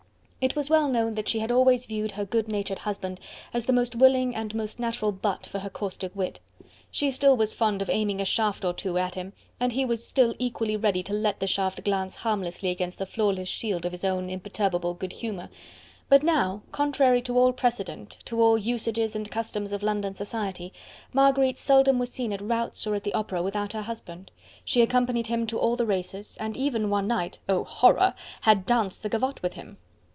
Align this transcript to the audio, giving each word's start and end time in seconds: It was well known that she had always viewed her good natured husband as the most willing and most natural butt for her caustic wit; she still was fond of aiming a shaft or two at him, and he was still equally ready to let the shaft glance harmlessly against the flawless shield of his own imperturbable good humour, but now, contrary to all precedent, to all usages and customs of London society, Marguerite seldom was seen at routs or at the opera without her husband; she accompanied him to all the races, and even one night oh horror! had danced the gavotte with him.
It 0.43 0.55
was 0.55 0.71
well 0.71 0.87
known 0.87 1.13
that 1.13 1.27
she 1.29 1.37
had 1.37 1.51
always 1.51 1.85
viewed 1.85 2.13
her 2.13 2.25
good 2.25 2.47
natured 2.47 2.79
husband 2.79 3.19
as 3.53 3.67
the 3.67 3.73
most 3.73 3.93
willing 3.95 4.35
and 4.35 4.55
most 4.55 4.79
natural 4.79 5.11
butt 5.11 5.45
for 5.45 5.59
her 5.59 5.69
caustic 5.69 6.15
wit; 6.15 6.39
she 6.89 7.11
still 7.11 7.37
was 7.37 7.53
fond 7.53 7.79
of 7.79 7.91
aiming 7.91 8.19
a 8.19 8.25
shaft 8.25 8.65
or 8.65 8.73
two 8.73 8.97
at 8.97 9.13
him, 9.13 9.33
and 9.59 9.73
he 9.73 9.85
was 9.85 10.03
still 10.05 10.33
equally 10.39 10.75
ready 10.75 11.03
to 11.03 11.13
let 11.13 11.39
the 11.39 11.45
shaft 11.45 11.83
glance 11.83 12.15
harmlessly 12.15 12.71
against 12.71 12.97
the 12.97 13.05
flawless 13.05 13.47
shield 13.49 13.85
of 13.85 13.91
his 13.91 14.03
own 14.03 14.31
imperturbable 14.31 14.95
good 14.95 15.11
humour, 15.13 15.47
but 16.09 16.23
now, 16.23 16.63
contrary 16.71 17.21
to 17.21 17.37
all 17.37 17.53
precedent, 17.53 18.17
to 18.25 18.41
all 18.41 18.57
usages 18.57 19.15
and 19.15 19.29
customs 19.29 19.71
of 19.71 19.83
London 19.83 20.15
society, 20.15 20.73
Marguerite 21.13 21.59
seldom 21.59 21.99
was 21.99 22.11
seen 22.11 22.33
at 22.33 22.41
routs 22.41 22.87
or 22.87 22.95
at 22.95 23.03
the 23.03 23.13
opera 23.13 23.43
without 23.43 23.73
her 23.73 23.83
husband; 23.83 24.31
she 24.65 24.81
accompanied 24.81 25.27
him 25.27 25.45
to 25.45 25.59
all 25.59 25.75
the 25.75 25.85
races, 25.85 26.35
and 26.39 26.57
even 26.57 26.89
one 26.89 27.05
night 27.07 27.37
oh 27.47 27.63
horror! 27.63 28.15
had 28.41 28.65
danced 28.65 29.03
the 29.03 29.09
gavotte 29.09 29.43
with 29.43 29.53
him. 29.53 29.77